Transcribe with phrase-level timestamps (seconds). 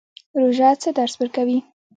[0.39, 1.59] روژه څه درس ورکوي؟